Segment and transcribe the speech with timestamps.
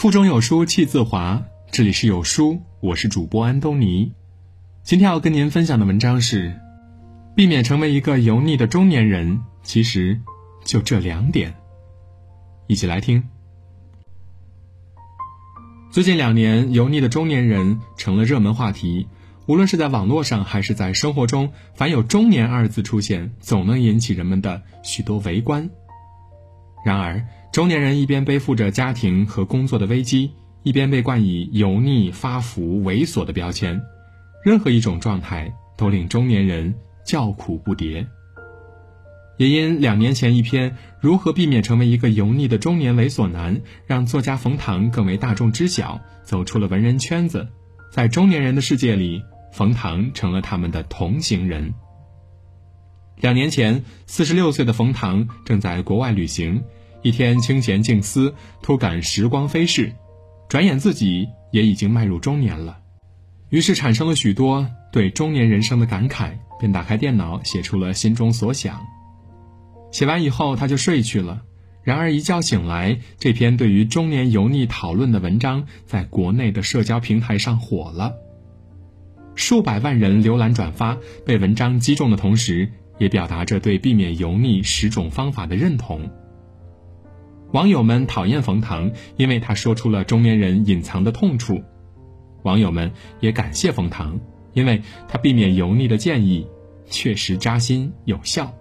[0.00, 4.14] 腹中有书气自华，这里是有书，我是主播安东尼。
[4.82, 6.58] 今天要跟您分享的文章是：
[7.36, 10.18] 避免成为一个油腻的中年人，其实
[10.64, 11.54] 就这两点。
[12.66, 13.24] 一起来听。
[15.90, 19.06] 最近两年，油腻的中年人成了热门话题。
[19.44, 25.68] 无论是在网络上还是在生活中，凡有“中年”二字出现，总能引起人们的许多围观。
[26.84, 30.30] 然而，中年人一边背负着家庭和工作的危机，
[30.62, 33.80] 一边被冠以油腻、发福、猥琐的标签，
[34.44, 36.74] 任何一种状态都令中年人
[37.04, 38.06] 叫苦不迭。
[39.36, 47.48] 也因两年前一篇《如何避免成为一个油腻的中年猥琐男》，让作家冯唐更为大众知晓，走出了文人圈子，
[47.90, 51.72] 在中年人的世界里，冯唐成了他们的同行人。
[53.20, 56.62] 两年前，四十六岁的冯唐正在国外旅行，
[57.02, 59.92] 一天清闲静思，突感时光飞逝，
[60.48, 62.78] 转眼自己也已经迈入中年了，
[63.50, 68.80] 于是产生了许多对中年人生的感慨，便打开电脑写出了心中所想。
[69.92, 71.42] 写完以后，他就睡去了。
[71.82, 78.14] 然而一觉醒来，这篇对于中年油腻讨论的文章，在国内的社交平台上火了。
[79.34, 80.96] 数百万人浏览转发，
[81.26, 86.08] 被文章击中的同时，也表达着对避免油腻十种方法的认同。
[87.52, 91.56] 网友们讨厌冯唐，因为他说出了中年人隐藏的痛处；
[92.44, 94.20] 网友们也感谢冯唐，
[94.52, 96.46] 因为他避免油腻的建议
[96.86, 98.54] 确实扎心有效。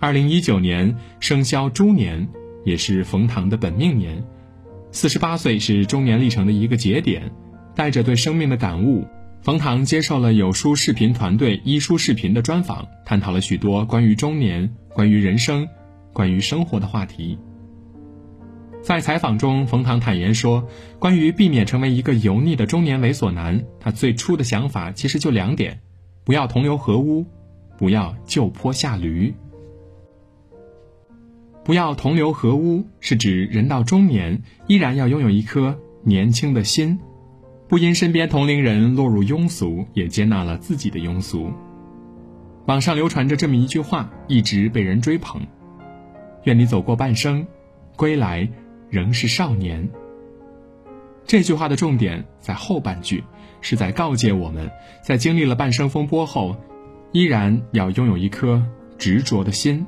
[0.00, 2.26] 二零一九年生肖猪年，
[2.64, 4.24] 也是冯唐的本命年。
[4.90, 7.30] 四十八岁是中年历程的一个节点，
[7.76, 9.06] 带着对生命的感悟，
[9.42, 15.68] 冯唐接受了有书视频团队一书视频的专访，探讨了许多关于中年、关于人生、
[16.12, 17.36] 关于生活的话题。
[18.82, 20.68] 在采访中，冯唐坦言说
[21.00, 25.80] ：“关于避免成为一个油腻的中年猥琐男，他最初的想法其实就两点：
[26.22, 27.26] 不要同流合污，
[27.76, 29.34] 不要就坡下驴。”
[31.64, 37.00] 不要同流合污，是指人到中年依然要拥有一颗年轻的心，
[37.72, 41.50] 不因身边同龄人落入庸俗，也接纳了自己的庸俗。
[42.66, 45.40] 网上流传着这么一句话，一直被人追捧
[46.44, 47.46] ：“愿你走过半生，
[47.96, 48.46] 归来
[48.90, 49.88] 仍是少年。”
[51.24, 53.24] 这句话的重点在后半句，
[53.62, 54.70] 是在告诫我们，
[55.02, 56.54] 在经历了半生风波后，
[57.12, 58.62] 依然要拥有一颗
[58.98, 59.86] 执着的心。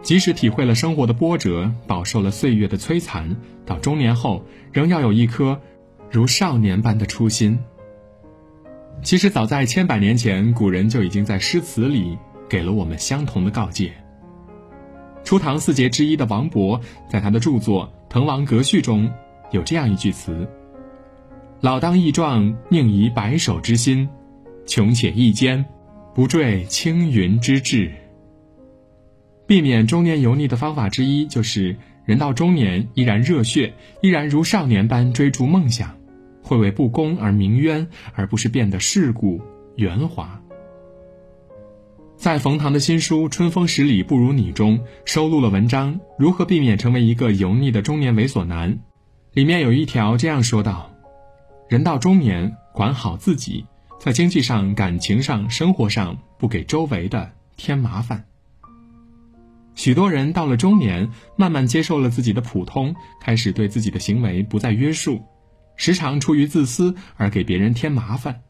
[0.00, 5.60] 即使体会了生活的波折，饱受了岁月的摧残，到中年后仍要有一颗
[6.10, 7.58] 如少年般的初心。
[9.02, 13.92] 其实早在千百年前，古人就已经在诗词里给了我们相同的告诫。
[15.22, 19.10] 初唐四杰之一的王勃，在他的著作《滕王阁序》中
[19.50, 20.48] 有这样一句词
[21.60, 24.08] ：“老当益壮，宁移白首之心；
[24.66, 25.64] 穷且益坚，
[26.14, 27.92] 不坠青云之志。”
[29.46, 35.97] 避免中年油腻的方法之一，就是人到中年依然热血，依然如少年般追逐梦想，
[36.48, 39.42] 会为不公而鸣冤，而不是变得世故
[39.76, 40.40] 圆滑。
[42.16, 48.72] 在冯唐的新书《春风十里不如你》中收录了文章《如何避免成为一个油腻的中年猥琐男》，
[49.34, 50.90] 里面有一条这样说道
[51.68, 53.66] ：“人到中年，管好自己，
[54.00, 58.24] 在经济上、感情上、生活上，不给周围的添麻烦。”
[59.76, 65.22] 许多人到了中年，慢慢接受了自己的普通，开始对自己的行为不再约束，
[65.78, 68.42] 时常出于自私而给别人添麻烦。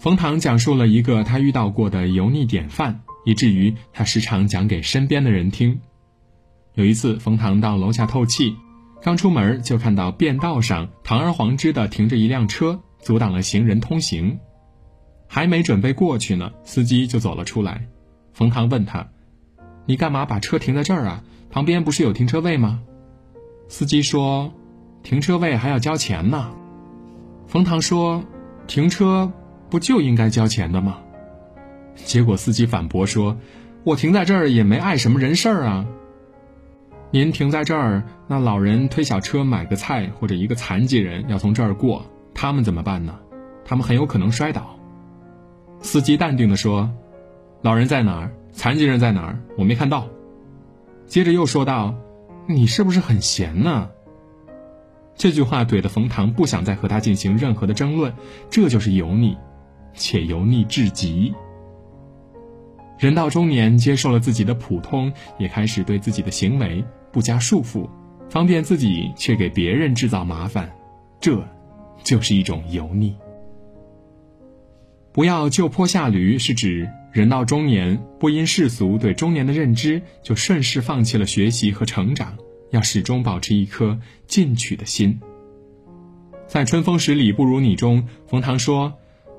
[0.00, 5.80] 冯唐讲述了一个他遇到过的油腻典范，以至于他时常讲给身边的人听。
[6.74, 8.56] 有一次，冯唐到楼下透气，
[9.00, 14.40] 刚出门就看到便道上堂而皇之的停着一辆车，阻挡了行人通行，
[15.28, 17.86] 还没准备过去呢，司机就走了出来。
[18.32, 19.06] 冯唐问他。
[19.86, 21.22] 你干嘛把车停在这儿啊？
[21.50, 22.82] 旁边不是有停车位吗？
[23.68, 24.50] 司机说
[25.04, 26.50] ：“停车位还要交钱呢。”
[27.46, 28.24] 冯唐说
[28.66, 29.30] ：“停车
[29.70, 30.98] 不就应该交钱的吗？”
[31.94, 33.36] 结果司机反驳说
[33.84, 35.86] ：“我停在这儿也没碍什么人事儿啊。
[37.12, 42.04] 您停在这儿，那老人推小车买个菜，或者一个残疾人要从这儿过，
[42.34, 43.20] 他们怎么办呢？
[43.64, 44.76] 他们很有可能摔倒。”
[45.80, 46.90] 司机淡定的说
[47.62, 49.38] ：“老人在哪儿？”残疾人在哪儿？
[49.58, 50.08] 我没看到。
[51.06, 51.94] 接着又说道
[52.48, 53.90] ：“你是不是很闲呢？”
[55.16, 58.12] 这句话怼的冯唐不想再和他进行任何的争论，
[58.50, 59.36] 这就是油腻，
[59.94, 61.32] 且油腻至极。
[62.98, 67.88] 人到中年，接受了自己的普通，也开始对自己的行为不加束缚，
[68.28, 70.70] 方便自己却给别人制造麻烦，
[71.20, 71.42] 这，
[72.02, 73.16] 就是一种油腻。
[75.12, 82.36] 不要就坡下驴，是指人到中年，不因世俗对中年的认知，就顺势放弃了学习和成长，
[82.74, 85.20] 要始终保持一颗进取的心。
[86.46, 88.94] 在《春风十里不如你》中，冯唐说：“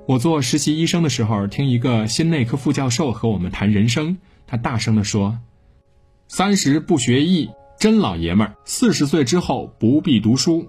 [0.07, 4.17] 我做实习医生的时候，听一个心内科副教授和我们谈人生，
[4.47, 5.37] 他大声地说
[6.27, 10.67] ：‘三十不学艺，真老爷们儿；四十岁之后不必读书。’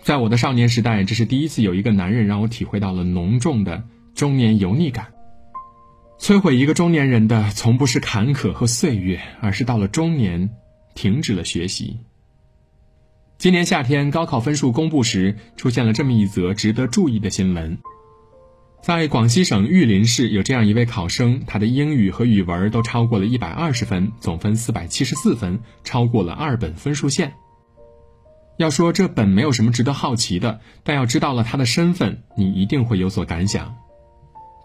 [0.00, 3.82] 在我的少年时代，这是第一次有一个男人让我体会到了浓重的。”
[4.14, 5.12] 中年油腻感，
[6.20, 10.50] 摧毁一个中年人的，从不是坎坷和岁月，而是到了中年，
[10.94, 11.98] 停止了学习。
[13.36, 17.76] 今年夏天高考分数公布时，出现了这么一则值得注意的新闻：
[18.82, 27.34] 在广西省玉林市，有这样一位考生，他的英语和语文都超过了一百二十分，总分四百七十四分，超过了二本分数线。
[28.56, 33.74] 要说这本没有什么值得好奇的，但要知道了他的身份，你一定会有所感想。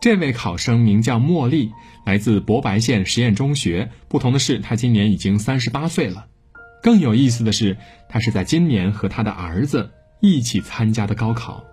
[0.02, 1.74] 这位考生名叫莫莉，
[2.06, 3.92] 来自博白县实验中学。
[4.08, 6.28] 不同的是，她今年已经三十八岁了。
[6.82, 7.76] 更有意思的是，
[8.08, 9.92] 她是在今年和他的儿子
[10.22, 11.64] 一起参加的高考。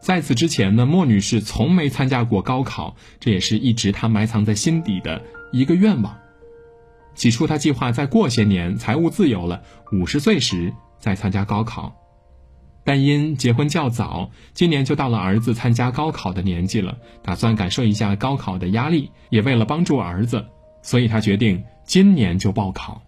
[0.00, 5.22] 在此之前呢，莫女士从没参加过高考，这也是一直她埋藏在心底的
[5.52, 6.18] 一个愿望。
[7.14, 9.62] 起初，她计划再过些年，财务自由了，
[9.92, 11.94] 五十岁时再参加高考。
[12.84, 20.44] 但因结婚较早，今年就到了儿子参加高考的年纪了，打算感受一下高考的压力，也为了帮助儿子，
[20.82, 23.02] 所以他决定今年就报考。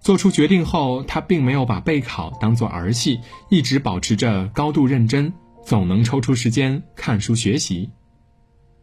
[0.00, 5.32] 做出决定后，他并没有把备考当做儿戏，一直保持着高度认真，
[5.64, 7.90] 总能抽出时间看书学习。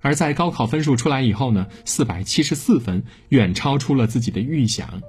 [0.01, 5.01] 而在高考分数出来以后呢，四百七十四分，远超出了自己的预想。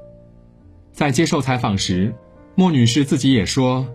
[0.92, 2.14] 在接受采访时，
[2.54, 3.86] 莫女士自己也说。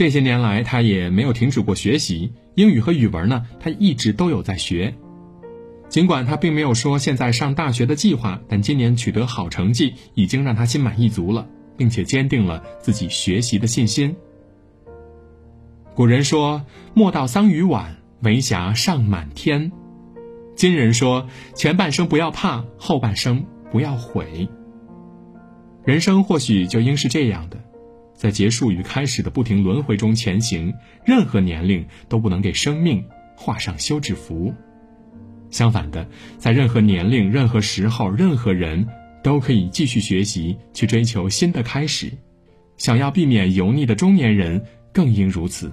[0.00, 3.44] 这些年来，他也没有停止过学习英语和语文呢。
[3.60, 4.94] 他一直都有在学，
[5.90, 14.16] 尽管他并没有说现在上大学的计划，但今年取得好成绩已经让他心满意足了，并且坚定了自己学习的信心。
[15.94, 16.64] 古人说
[16.96, 19.70] ：“莫道桑榆晚，为霞尚满天。”
[20.56, 24.48] 今人说：“前半生不要怕，后半生不要悔。”
[25.84, 27.58] 人生或许就应是这样的。
[28.20, 30.74] 在结束与开始的不停轮回中前行，
[31.06, 33.02] 任何年龄都不能给生命
[33.34, 34.52] 画上休止符。
[35.48, 36.06] 相反的，
[36.36, 38.86] 在任何年龄、任何时候、任何人
[39.22, 42.12] 都可以继续学习，去追求新的开始。
[42.76, 45.72] 想要避免油腻的中年人更应如此。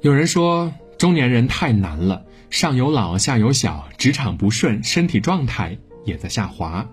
[0.00, 6.84] 有人说，中年人太难了，上有老，下有小，职场不顺，身体状态也在下滑。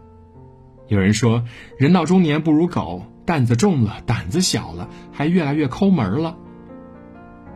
[0.90, 1.44] 有人说，
[1.80, 3.08] 人到中年不如狗。
[3.26, 6.38] 担子重了，胆子小了，还越来越抠门了。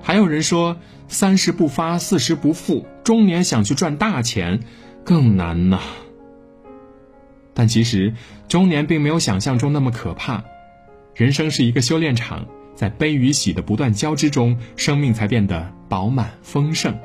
[0.02, 0.78] 还有人说，
[1.08, 4.62] 三十不发，四十不富，中年想去赚大钱，
[5.04, 5.80] 更难呐。
[7.54, 8.14] 但其实，
[8.48, 10.44] 中年并没有想象中那么可怕。
[11.16, 16.96] 人生是一个修炼场，在悲与喜的不断交织中，生命才变得饱满丰盛。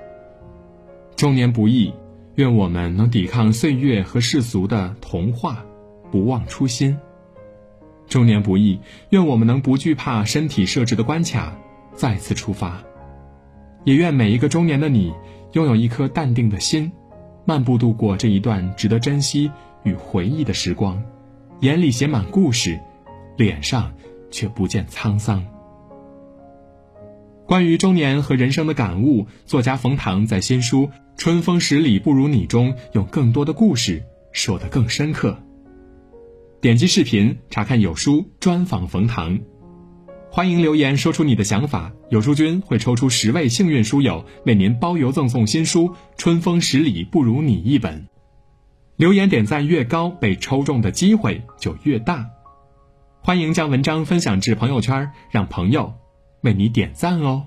[1.17, 1.95] 中年不易，
[2.35, 5.65] 愿我们能抵抗岁月和世俗的童话，
[6.11, 6.99] 不忘初心。
[8.13, 8.79] 中年不易，
[9.09, 11.57] 愿我们能不惧怕身体设置的关卡，
[11.95, 12.83] 再次出发。
[13.85, 15.15] 也愿每一个中年的你，
[15.53, 16.93] 拥有一颗淡定的心，
[17.47, 19.51] 漫步度过这一段值得珍惜
[19.83, 21.03] 与回忆的时光，
[21.61, 22.79] 眼里写满故事，
[23.39, 23.91] 脸上
[24.31, 25.43] 却不见沧桑。
[27.47, 34.03] 关于中年和人生的感悟，作家冯唐在新书《春风十里不如你》中，用更多的故事
[34.33, 35.35] 说得更深刻。
[36.63, 39.37] 点击视频查看有书专访冯唐，
[40.31, 48.07] 欢迎留言说出你的想法，有书君会抽出十位幸运书友，为您包邮赠送新书《春风十里不如你》一本。
[48.95, 52.31] 留言点赞越高，被抽中的机会就越大。
[53.25, 55.93] 欢迎将文章分享至朋友圈，让朋友
[56.43, 57.45] 为你点赞哦。